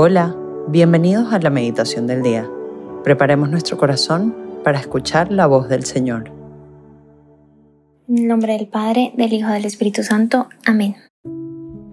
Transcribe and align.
Hola, 0.00 0.36
bienvenidos 0.68 1.32
a 1.32 1.40
la 1.40 1.50
meditación 1.50 2.06
del 2.06 2.22
día. 2.22 2.48
Preparemos 3.02 3.50
nuestro 3.50 3.76
corazón 3.78 4.32
para 4.62 4.78
escuchar 4.78 5.32
la 5.32 5.48
voz 5.48 5.68
del 5.68 5.84
Señor. 5.84 6.30
En 8.06 8.28
nombre 8.28 8.52
del 8.52 8.68
Padre, 8.68 9.12
del 9.16 9.32
Hijo, 9.32 9.50
del 9.50 9.64
Espíritu 9.64 10.04
Santo. 10.04 10.50
Amén. 10.64 10.94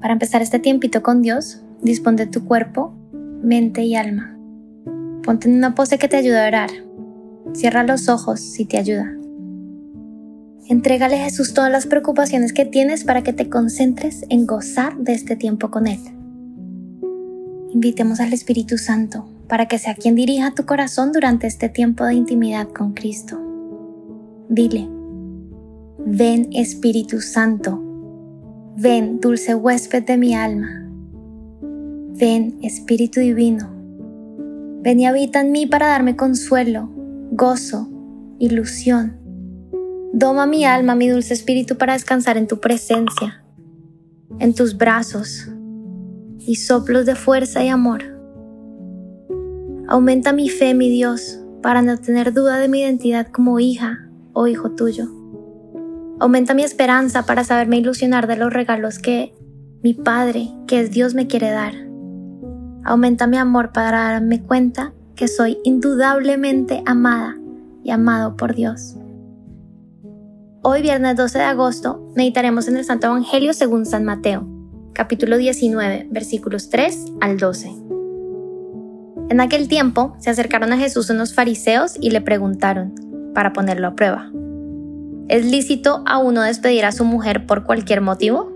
Para 0.02 0.14
empezar 0.14 0.44
este 0.44 0.60
tiempito 0.60 1.02
con 1.02 1.23
Dios, 1.23 1.64
dispón 1.82 2.16
de 2.16 2.28
tu 2.28 2.46
cuerpo, 2.46 2.94
mente 3.41 3.82
y 3.82 3.96
alma. 3.96 4.38
Ponte 5.24 5.50
en 5.50 5.56
una 5.56 5.74
pose 5.74 5.98
que 5.98 6.08
te 6.08 6.18
ayude 6.18 6.46
a 6.46 6.48
orar. 6.48 6.70
Cierra 7.54 7.82
los 7.82 8.08
ojos 8.08 8.40
si 8.40 8.66
te 8.66 8.78
ayuda. 8.78 9.12
Entrégale 10.70 11.20
a 11.20 11.24
Jesús 11.24 11.56
todas 11.56 11.72
las 11.72 11.88
preocupaciones 11.88 12.54
que 12.54 12.66
tienes 12.66 13.04
para 13.04 13.24
que 13.24 13.33
te 13.33 13.50
concentres 13.50 14.25
en 14.29 14.46
gozar 14.46 14.96
de 14.96 15.14
este 15.14 15.36
tiempo 15.36 15.71
con 15.71 15.87
Él. 15.87 16.14
Invitemos 17.75 18.21
al 18.21 18.32
Espíritu 18.32 18.78
Santo 18.78 19.28
para 19.50 19.68
que 19.68 19.78
sea 19.78 19.96
quien 19.96 20.15
dirija 20.15 20.56
tu 20.56 20.65
corazón 20.65 21.11
durante 21.11 21.46
este 21.46 21.68
tiempo 21.68 22.06
de 22.06 22.14
intimidad 22.14 22.70
con 22.70 22.93
Cristo. 22.93 23.38
Dile, 24.48 24.88
ven 26.06 26.48
Espíritu 26.54 27.20
Santo, 27.20 27.84
ven 28.78 29.20
dulce 29.20 29.56
huésped 29.56 30.06
de 30.06 30.15
mi 30.15 30.34
alma, 30.34 30.89
ven 32.17 32.59
Espíritu 32.61 33.20
Divino, 33.20 33.70
ven 34.81 35.02
y 35.02 35.06
habita 35.06 35.42
en 35.42 35.52
mí 35.52 35.66
para 35.66 35.88
darme 35.88 36.16
consuelo, 36.16 36.89
gozo, 37.31 37.89
ilusión. 38.39 39.17
Doma 40.14 40.45
mi 40.45 40.64
alma, 40.64 40.95
mi 40.95 41.09
dulce 41.09 41.34
Espíritu, 41.34 41.78
para 41.78 41.92
descansar 41.92 42.38
en 42.38 42.48
tu 42.48 42.62
presencia, 42.62 43.44
en 44.39 44.53
tus 44.53 44.78
brazos, 44.78 45.50
y 46.46 46.56
soplos 46.56 47.06
de 47.06 47.16
fuerza 47.16 47.64
y 47.64 47.70
amor. 47.70 48.04
Aumenta 49.88 50.34
mi 50.34 50.50
fe, 50.50 50.74
mi 50.74 50.90
Dios, 50.90 51.40
para 51.62 51.82
no 51.82 51.98
tener 51.98 52.34
duda 52.34 52.58
de 52.58 52.68
mi 52.68 52.82
identidad 52.82 53.28
como 53.28 53.60
hija 53.60 54.08
o 54.34 54.48
hijo 54.48 54.72
tuyo. 54.72 55.08
Aumenta 56.20 56.54
mi 56.54 56.64
esperanza 56.64 57.26
para 57.26 57.44
saberme 57.44 57.78
ilusionar 57.78 58.28
de 58.28 58.38
los 58.38 58.54
regalos 58.54 59.00
que 59.00 59.36
mi 59.84 59.94
Padre, 59.94 60.50
que 60.68 60.80
es 60.80 60.92
Dios, 60.92 61.14
me 61.14 61.28
quiere 61.28 61.52
dar. 61.52 61.74
Aumenta 62.84 63.28
mi 63.28 63.38
amor 63.38 63.72
para 63.72 64.12
darme 64.12 64.42
cuenta 64.42 64.94
que 65.16 65.28
soy 65.28 65.58
indudablemente 65.64 66.84
amada 66.86 67.38
y 67.84 67.92
amado 67.92 68.36
por 68.36 68.56
Dios. 68.56 68.96
Hoy, 70.62 70.82
viernes 70.82 71.16
12 71.16 71.38
de 71.38 71.44
agosto, 71.44 72.12
meditaremos 72.16 72.68
en 72.68 72.78
el 72.78 72.86
Santo 72.86 73.08
Evangelio 73.08 73.54
según 73.54 73.86
San 73.86 74.04
Mateo 74.04 74.55
capítulo 74.96 75.38
19, 75.38 76.08
versículos 76.10 76.70
3 76.70 77.06
al 77.20 77.38
12. 77.38 77.68
En 79.30 79.42
aquel 79.42 79.68
tiempo 79.68 80.16
se 80.20 80.30
acercaron 80.30 80.72
a 80.72 80.78
Jesús 80.78 81.10
unos 81.10 81.36
fariseos 81.36 81.98
y 82.00 82.12
le 82.12 82.22
preguntaron, 82.22 82.96
para 83.36 83.52
ponerlo 83.52 83.90
a 83.90 83.96
prueba, 83.96 84.32
¿es 85.28 85.46
lícito 85.46 86.02
a 86.08 86.18
uno 86.18 86.42
despedir 86.42 86.86
a 86.86 86.94
su 86.94 87.04
mujer 87.04 87.46
por 87.46 87.66
cualquier 87.66 88.00
motivo? 88.00 88.54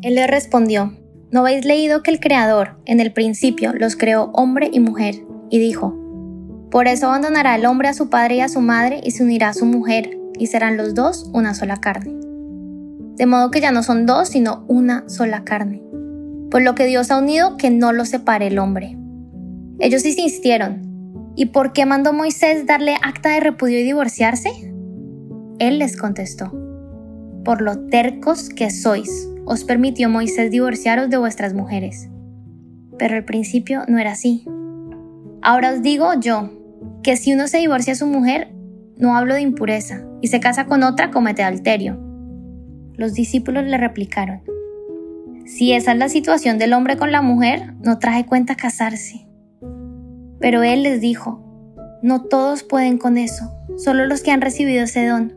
Él 0.00 0.14
le 0.14 0.26
respondió, 0.26 0.96
¿no 1.30 1.40
habéis 1.40 1.66
leído 1.66 2.02
que 2.02 2.10
el 2.10 2.20
Creador 2.20 2.78
en 2.86 2.98
el 2.98 3.12
principio 3.12 3.74
los 3.74 3.96
creó 3.96 4.30
hombre 4.32 4.70
y 4.72 4.80
mujer? 4.80 5.16
Y 5.50 5.58
dijo, 5.58 5.94
por 6.70 6.88
eso 6.88 7.08
abandonará 7.08 7.56
el 7.56 7.66
hombre 7.66 7.88
a 7.88 7.94
su 7.94 8.08
padre 8.08 8.36
y 8.36 8.40
a 8.40 8.48
su 8.48 8.62
madre 8.62 9.02
y 9.04 9.10
se 9.10 9.24
unirá 9.24 9.50
a 9.50 9.54
su 9.54 9.66
mujer, 9.66 10.16
y 10.38 10.46
serán 10.46 10.78
los 10.78 10.94
dos 10.94 11.28
una 11.34 11.52
sola 11.52 11.76
carne 11.76 12.29
de 13.16 13.26
modo 13.26 13.50
que 13.50 13.60
ya 13.60 13.72
no 13.72 13.82
son 13.82 14.06
dos, 14.06 14.28
sino 14.28 14.64
una 14.68 15.08
sola 15.08 15.44
carne. 15.44 15.82
Por 16.50 16.62
lo 16.62 16.74
que 16.74 16.86
Dios 16.86 17.10
ha 17.10 17.18
unido, 17.18 17.56
que 17.56 17.70
no 17.70 17.92
lo 17.92 18.04
separe 18.04 18.48
el 18.48 18.58
hombre. 18.58 18.96
Ellos 19.78 20.04
insistieron, 20.04 21.32
¿y 21.36 21.46
por 21.46 21.72
qué 21.72 21.86
mandó 21.86 22.12
Moisés 22.12 22.66
darle 22.66 22.96
acta 23.02 23.30
de 23.30 23.40
repudio 23.40 23.78
y 23.78 23.84
divorciarse? 23.84 24.50
Él 25.58 25.78
les 25.78 25.96
contestó, 25.96 26.50
por 27.44 27.62
lo 27.62 27.86
tercos 27.86 28.48
que 28.48 28.70
sois, 28.70 29.28
os 29.44 29.64
permitió 29.64 30.08
Moisés 30.08 30.50
divorciaros 30.50 31.10
de 31.10 31.18
vuestras 31.18 31.54
mujeres. 31.54 32.08
Pero 32.98 33.16
al 33.16 33.24
principio 33.24 33.82
no 33.88 33.98
era 33.98 34.12
así. 34.12 34.44
Ahora 35.42 35.72
os 35.72 35.82
digo 35.82 36.08
yo, 36.20 36.50
que 37.02 37.16
si 37.16 37.32
uno 37.32 37.48
se 37.48 37.58
divorcia 37.58 37.94
a 37.94 37.96
su 37.96 38.06
mujer, 38.06 38.52
no 38.96 39.16
hablo 39.16 39.34
de 39.34 39.40
impureza, 39.40 40.04
y 40.20 40.28
se 40.28 40.40
casa 40.40 40.66
con 40.66 40.82
otra, 40.82 41.10
comete 41.10 41.42
adulterio 41.42 42.09
los 43.00 43.14
discípulos 43.14 43.64
le 43.64 43.78
replicaron, 43.78 44.42
si 45.46 45.72
esa 45.72 45.92
es 45.92 45.98
la 45.98 46.10
situación 46.10 46.58
del 46.58 46.74
hombre 46.74 46.98
con 46.98 47.10
la 47.10 47.22
mujer, 47.22 47.72
no 47.82 47.98
trae 47.98 48.26
cuenta 48.26 48.56
casarse. 48.56 49.26
Pero 50.38 50.62
él 50.62 50.82
les 50.82 51.00
dijo, 51.00 51.42
no 52.02 52.24
todos 52.24 52.62
pueden 52.62 52.98
con 52.98 53.16
eso, 53.16 53.50
solo 53.78 54.04
los 54.04 54.20
que 54.20 54.32
han 54.32 54.42
recibido 54.42 54.84
ese 54.84 55.06
don. 55.06 55.34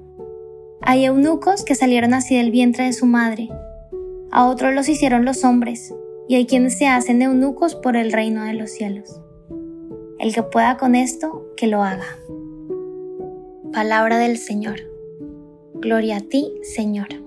Hay 0.81 1.05
eunucos 1.05 1.63
que 1.63 1.73
salieron 1.73 2.13
así 2.13 2.35
del 2.35 2.51
vientre 2.51 2.83
de 2.83 2.91
su 2.91 3.05
madre, 3.05 3.47
a 4.29 4.45
otros 4.45 4.73
los 4.73 4.89
hicieron 4.89 5.23
los 5.23 5.45
hombres, 5.45 5.95
y 6.27 6.35
hay 6.35 6.45
quienes 6.45 6.77
se 6.77 6.87
hacen 6.87 7.21
eunucos 7.21 7.75
por 7.75 7.95
el 7.95 8.11
reino 8.11 8.43
de 8.43 8.55
los 8.55 8.71
cielos. 8.71 9.21
El 10.19 10.33
que 10.33 10.43
pueda 10.43 10.75
con 10.75 10.95
esto, 10.95 11.47
que 11.55 11.67
lo 11.67 11.81
haga. 11.81 12.17
Palabra 13.71 14.17
del 14.17 14.37
Señor. 14.37 14.81
Gloria 15.75 16.17
a 16.17 16.21
ti, 16.21 16.51
Señor. 16.61 17.22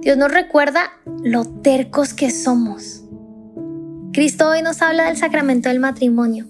Dios 0.00 0.16
nos 0.16 0.32
recuerda 0.32 0.90
lo 1.22 1.44
tercos 1.44 2.14
que 2.14 2.30
somos. 2.30 3.04
Cristo 4.12 4.48
hoy 4.48 4.62
nos 4.62 4.80
habla 4.82 5.06
del 5.06 5.16
sacramento 5.16 5.68
del 5.68 5.80
matrimonio, 5.80 6.46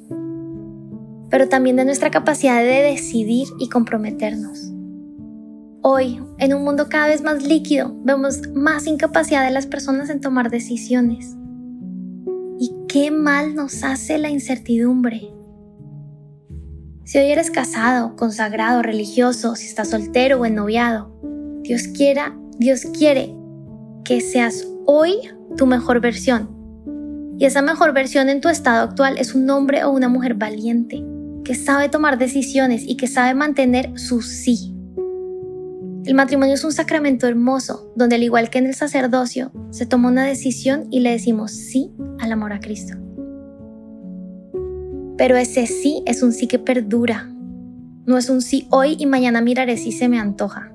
pero 1.29 1.49
también 1.49 1.77
de 1.77 1.85
nuestra 1.85 2.11
capacidad 2.11 2.61
de 2.61 2.83
decidir 2.83 3.49
y 3.59 3.69
comprometernos. 3.69 4.73
Hoy, 5.83 6.23
en 6.39 6.55
un 6.55 6.63
mundo 6.63 6.89
cada 6.89 7.09
vez 7.09 7.23
más 7.23 7.43
líquido, 7.43 7.95
vemos 8.05 8.49
más 8.55 8.87
incapacidad 8.87 9.45
de 9.45 9.51
las 9.51 9.67
personas 9.67 10.09
en 10.11 10.21
tomar 10.21 10.49
decisiones. 10.49 11.37
Y 12.61 12.73
qué 12.89 13.11
mal 13.11 13.57
nos 13.57 13.83
hace 13.83 14.19
la 14.19 14.31
incertidumbre. 14.31 15.33
Si 17.05 17.19
hoy 17.19 17.27
eres 17.27 17.51
casado, 17.51 18.15
consagrado, 18.15 18.83
religioso, 18.83 19.57
si 19.57 19.67
estás 19.67 19.91
soltero 19.91 20.41
o 20.41 20.47
ennoviado, 20.47 21.13
Dios 21.63 21.89
quiera 21.89 22.39
Dios 22.63 22.87
quiere 22.97 23.35
que 24.05 24.21
seas 24.21 24.69
hoy 24.87 25.15
tu 25.57 25.67
mejor 25.67 26.01
versión. 26.01 26.49
Y 27.37 27.45
esa 27.45 27.61
mejor 27.61 27.93
versión 27.93 28.29
en 28.29 28.41
tu 28.41 28.49
estado 28.49 28.85
actual 28.85 29.19
es 29.19 29.35
un 29.35 29.51
hombre 29.51 29.83
o 29.83 29.91
una 29.91 30.09
mujer 30.09 30.35
valiente, 30.35 31.05
que 31.45 31.57
sabe 31.57 31.89
tomar 31.89 32.19
decisiones 32.19 32.85
y 32.87 32.97
que 32.97 33.09
sabe 33.09 33.35
mantener 33.35 33.99
su 33.99 34.23
sí. 34.23 34.77
El 36.05 36.15
matrimonio 36.15 36.55
es 36.55 36.63
un 36.63 36.71
sacramento 36.71 37.27
hermoso, 37.27 37.93
donde 37.97 38.15
al 38.15 38.23
igual 38.23 38.49
que 38.49 38.59
en 38.59 38.67
el 38.67 38.75
sacerdocio, 38.77 39.51
se 39.71 39.85
toma 39.85 40.11
una 40.11 40.25
decisión 40.25 40.87
y 40.93 41.01
le 41.01 41.11
decimos 41.11 41.51
sí 41.51 41.91
al 42.21 42.31
amor 42.31 42.53
a 42.53 42.61
Cristo. 42.61 42.97
Pero 45.17 45.37
ese 45.37 45.67
sí 45.67 46.05
es 46.07 46.23
un 46.23 46.33
sí 46.33 46.47
que 46.47 46.61
perdura. 46.61 47.29
No 48.07 48.19
es 48.19 48.31
un 48.31 48.41
sí 48.41 48.69
hoy 48.71 48.97
y 49.01 49.07
mañana 49.07 49.41
miraré 49.41 49.77
si 49.77 49.91
se 49.91 50.09
me 50.09 50.21
antoja. 50.21 50.72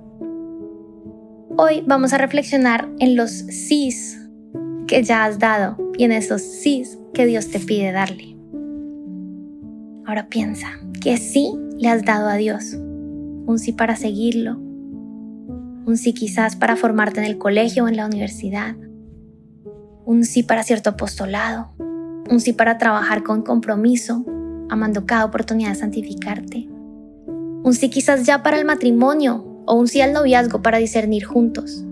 Hoy 1.59 1.84
vamos 1.88 2.13
a 2.13 2.19
reflexionar 2.19 2.88
en 3.00 3.16
los 3.16 3.31
sís 3.31 4.29
que 4.85 5.01
ya 5.01 5.25
has 5.25 5.40
dado 5.40 5.75
y 5.97 6.03
en 6.03 6.12
esos 6.12 6.44
sís 6.44 7.00
que 7.16 7.25
Dios 7.25 7.50
te 7.50 7.59
pide 7.59 7.91
darle. 7.91 8.38
Ahora 10.06 10.28
piensa, 10.29 10.68
¿qué 11.01 11.18
sí 11.18 11.51
le 11.79 11.90
has 11.90 12.06
dado 12.06 12.29
a 12.29 12.35
Dios? 12.35 12.75
Un 12.75 13.57
sí 13.57 13.73
para 13.73 13.95
seguirlo, 13.95 14.56
un 14.56 15.97
sí 15.97 16.13
quizás 16.13 16.56
para 16.56 16.75
formarte 16.75 17.21
en 17.21 17.25
el 17.25 17.39
colegio 17.39 17.86
o 17.86 17.88
en 17.88 17.98
la 17.98 18.06
universidad, 18.06 18.75
un 20.06 20.25
sí 20.25 20.44
para 20.44 20.62
cierto 20.62 20.92
apostolado, 20.92 21.71
un 22.30 22.39
sí 22.39 22.54
para 22.54 22.77
trabajar 22.77 23.24
con 23.24 23.42
compromiso, 23.42 24.24
amando 24.69 25.07
cada 25.07 25.25
oportunidad 25.25 25.69
de 25.69 25.75
santificarte, 25.75 26.69
un 27.63 27.74
sí 27.74 27.89
quizás 27.89 28.27
ya 28.27 28.44
para 28.44 28.59
el 28.59 28.65
matrimonio 28.65 29.46
o 29.68 29.75
un 29.75 29.88
sí 29.88 30.02
al 30.02 30.14
noviazgo 30.14 30.62
para 30.62 30.80
discernir 30.80 31.25
juntos, 31.25 31.84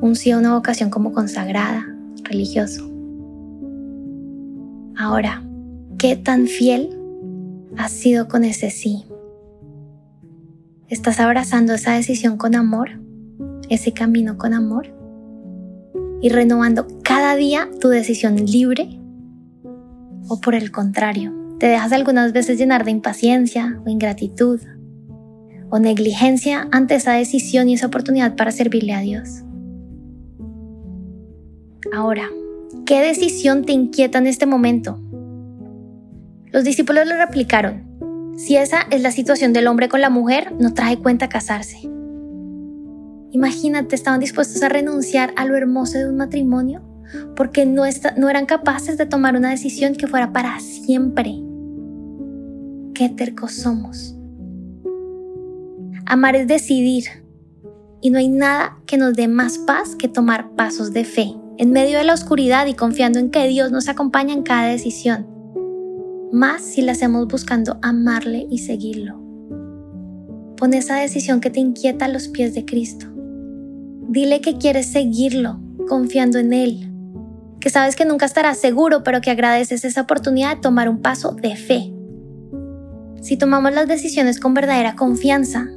un 0.00 0.16
sí 0.16 0.30
a 0.30 0.38
una 0.38 0.54
vocación 0.54 0.90
como 0.90 1.12
consagrada, 1.12 1.86
religioso. 2.24 2.90
Ahora, 4.96 5.44
¿qué 5.98 6.16
tan 6.16 6.46
fiel 6.46 6.98
has 7.76 7.92
sido 7.92 8.28
con 8.28 8.44
ese 8.44 8.70
sí? 8.70 9.04
¿Estás 10.88 11.20
abrazando 11.20 11.74
esa 11.74 11.92
decisión 11.92 12.38
con 12.38 12.54
amor? 12.54 13.00
¿Ese 13.68 13.92
camino 13.92 14.38
con 14.38 14.54
amor? 14.54 14.94
¿Y 16.22 16.30
renovando 16.30 16.86
cada 17.02 17.36
día 17.36 17.68
tu 17.80 17.88
decisión 17.88 18.36
libre? 18.36 18.98
¿O 20.28 20.40
por 20.40 20.54
el 20.54 20.70
contrario, 20.70 21.34
te 21.58 21.66
dejas 21.66 21.92
algunas 21.92 22.32
veces 22.32 22.56
llenar 22.56 22.84
de 22.84 22.92
impaciencia 22.92 23.80
o 23.84 23.90
ingratitud 23.90 24.60
o 25.74 25.80
negligencia 25.80 26.68
ante 26.70 26.94
esa 26.94 27.14
decisión 27.14 27.68
y 27.68 27.74
esa 27.74 27.88
oportunidad 27.88 28.36
para 28.36 28.52
servirle 28.52 28.94
a 28.94 29.00
Dios. 29.00 29.42
Ahora, 31.92 32.28
¿Qué 32.86 33.00
decisión 33.00 33.64
te 33.64 33.72
inquieta 33.72 34.18
en 34.18 34.26
este 34.26 34.44
momento? 34.44 35.00
Los 36.52 36.64
discípulos 36.64 37.06
le 37.06 37.16
replicaron, 37.16 38.34
si 38.36 38.56
esa 38.56 38.80
es 38.90 39.00
la 39.00 39.10
situación 39.10 39.54
del 39.54 39.68
hombre 39.68 39.88
con 39.88 40.02
la 40.02 40.10
mujer, 40.10 40.52
no 40.60 40.74
trae 40.74 40.98
cuenta 40.98 41.30
casarse. 41.30 41.78
Imagínate, 43.30 43.96
estaban 43.96 44.20
dispuestos 44.20 44.62
a 44.62 44.68
renunciar 44.68 45.32
a 45.36 45.46
lo 45.46 45.56
hermoso 45.56 45.96
de 45.96 46.10
un 46.10 46.18
matrimonio 46.18 46.82
porque 47.34 47.64
no, 47.64 47.84
no 48.18 48.28
eran 48.28 48.44
capaces 48.44 48.98
de 48.98 49.06
tomar 49.06 49.34
una 49.34 49.48
decisión 49.48 49.94
que 49.94 50.06
fuera 50.06 50.30
para 50.30 50.60
siempre. 50.60 51.40
Qué 52.92 53.08
tercos 53.08 53.52
somos. 53.52 54.13
Amar 56.06 56.36
es 56.36 56.46
decidir, 56.46 57.04
y 58.02 58.10
no 58.10 58.18
hay 58.18 58.28
nada 58.28 58.76
que 58.86 58.98
nos 58.98 59.14
dé 59.14 59.28
más 59.28 59.56
paz 59.58 59.96
que 59.96 60.08
tomar 60.08 60.50
pasos 60.54 60.92
de 60.92 61.04
fe, 61.04 61.34
en 61.56 61.70
medio 61.70 61.96
de 61.96 62.04
la 62.04 62.12
oscuridad 62.12 62.66
y 62.66 62.74
confiando 62.74 63.18
en 63.18 63.30
que 63.30 63.48
Dios 63.48 63.72
nos 63.72 63.88
acompaña 63.88 64.34
en 64.34 64.42
cada 64.42 64.68
decisión, 64.68 65.26
más 66.30 66.62
si 66.62 66.82
la 66.82 66.92
hacemos 66.92 67.26
buscando 67.26 67.78
amarle 67.80 68.46
y 68.50 68.58
seguirlo. 68.58 69.18
Pon 70.58 70.74
esa 70.74 70.96
decisión 70.96 71.40
que 71.40 71.50
te 71.50 71.60
inquieta 71.60 72.04
a 72.04 72.08
los 72.08 72.28
pies 72.28 72.54
de 72.54 72.64
Cristo. 72.66 73.06
Dile 74.08 74.42
que 74.42 74.58
quieres 74.58 74.86
seguirlo, 74.86 75.58
confiando 75.88 76.38
en 76.38 76.52
Él, 76.52 76.90
que 77.60 77.70
sabes 77.70 77.96
que 77.96 78.04
nunca 78.04 78.26
estarás 78.26 78.58
seguro, 78.58 79.02
pero 79.02 79.22
que 79.22 79.30
agradeces 79.30 79.86
esa 79.86 80.02
oportunidad 80.02 80.56
de 80.56 80.60
tomar 80.60 80.90
un 80.90 81.00
paso 81.00 81.32
de 81.32 81.56
fe. 81.56 81.94
Si 83.22 83.38
tomamos 83.38 83.72
las 83.72 83.88
decisiones 83.88 84.38
con 84.38 84.52
verdadera 84.52 84.96
confianza, 84.96 85.70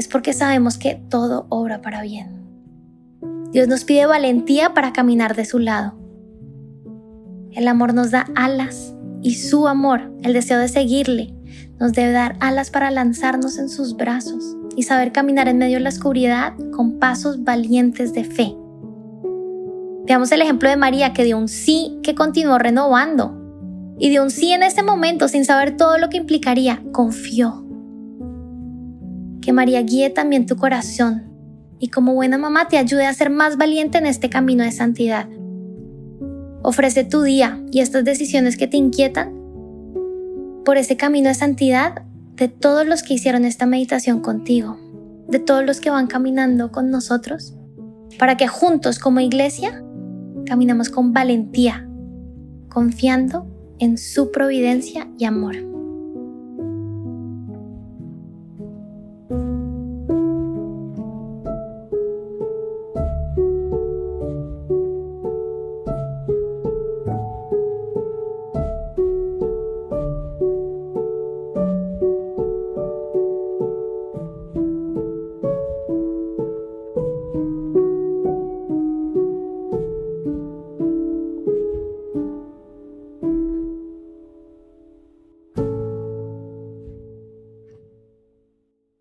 es 0.00 0.08
porque 0.08 0.32
sabemos 0.32 0.78
que 0.78 0.94
todo 0.94 1.44
obra 1.50 1.82
para 1.82 2.00
bien. 2.00 2.40
Dios 3.52 3.68
nos 3.68 3.84
pide 3.84 4.06
valentía 4.06 4.72
para 4.72 4.94
caminar 4.94 5.36
de 5.36 5.44
su 5.44 5.58
lado. 5.58 5.92
El 7.52 7.68
amor 7.68 7.92
nos 7.92 8.10
da 8.10 8.24
alas 8.34 8.94
y 9.20 9.34
su 9.34 9.68
amor, 9.68 10.10
el 10.22 10.32
deseo 10.32 10.58
de 10.58 10.68
seguirle, 10.68 11.34
nos 11.78 11.92
debe 11.92 12.12
dar 12.12 12.38
alas 12.40 12.70
para 12.70 12.90
lanzarnos 12.90 13.58
en 13.58 13.68
sus 13.68 13.94
brazos 13.94 14.56
y 14.74 14.84
saber 14.84 15.12
caminar 15.12 15.48
en 15.48 15.58
medio 15.58 15.76
de 15.76 15.82
la 15.82 15.90
oscuridad 15.90 16.54
con 16.74 16.98
pasos 16.98 17.44
valientes 17.44 18.14
de 18.14 18.24
fe. 18.24 18.56
Veamos 20.06 20.32
el 20.32 20.40
ejemplo 20.40 20.70
de 20.70 20.78
María 20.78 21.12
que 21.12 21.24
dio 21.24 21.36
un 21.36 21.48
sí 21.48 21.98
que 22.02 22.14
continuó 22.14 22.58
renovando 22.58 23.36
y 23.98 24.08
dio 24.08 24.22
un 24.22 24.30
sí 24.30 24.50
en 24.52 24.62
ese 24.62 24.82
momento 24.82 25.28
sin 25.28 25.44
saber 25.44 25.76
todo 25.76 25.98
lo 25.98 26.08
que 26.08 26.16
implicaría, 26.16 26.82
confió 26.90 27.66
que 29.40 29.52
María 29.52 29.82
guíe 29.82 30.10
también 30.10 30.46
tu 30.46 30.56
corazón 30.56 31.30
y 31.78 31.88
como 31.88 32.14
buena 32.14 32.38
mamá 32.38 32.68
te 32.68 32.76
ayude 32.76 33.06
a 33.06 33.14
ser 33.14 33.30
más 33.30 33.56
valiente 33.56 33.98
en 33.98 34.06
este 34.06 34.28
camino 34.28 34.62
de 34.62 34.70
santidad. 34.70 35.28
Ofrece 36.62 37.04
tu 37.04 37.22
día 37.22 37.60
y 37.72 37.80
estas 37.80 38.04
decisiones 38.04 38.56
que 38.56 38.66
te 38.66 38.76
inquietan 38.76 39.32
por 40.64 40.76
ese 40.76 40.96
camino 40.96 41.28
de 41.28 41.34
santidad 41.34 42.02
de 42.36 42.48
todos 42.48 42.86
los 42.86 43.02
que 43.02 43.14
hicieron 43.14 43.44
esta 43.44 43.66
meditación 43.66 44.20
contigo, 44.20 44.78
de 45.28 45.38
todos 45.38 45.64
los 45.64 45.80
que 45.80 45.90
van 45.90 46.06
caminando 46.06 46.70
con 46.70 46.90
nosotros, 46.90 47.56
para 48.18 48.36
que 48.36 48.46
juntos 48.46 48.98
como 48.98 49.20
iglesia 49.20 49.82
caminemos 50.44 50.90
con 50.90 51.12
valentía, 51.12 51.88
confiando 52.68 53.46
en 53.78 53.96
su 53.96 54.30
providencia 54.30 55.08
y 55.18 55.24
amor. 55.24 55.69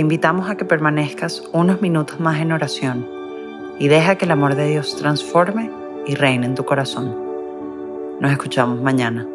Te 0.00 0.02
invitamos 0.02 0.48
a 0.48 0.56
que 0.56 0.64
permanezcas 0.64 1.42
unos 1.52 1.82
minutos 1.82 2.18
más 2.20 2.40
en 2.40 2.52
oración 2.52 3.06
y 3.78 3.88
deja 3.88 4.16
que 4.16 4.24
el 4.24 4.30
amor 4.30 4.54
de 4.54 4.66
Dios 4.66 4.96
transforme 4.96 5.70
y 6.06 6.14
reine 6.14 6.46
en 6.46 6.54
tu 6.54 6.64
corazón. 6.64 7.14
Nos 8.18 8.32
escuchamos 8.32 8.80
mañana. 8.80 9.26